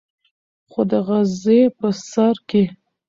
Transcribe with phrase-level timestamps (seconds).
[0.71, 2.63] خو د غرۀ پۀ سر کښې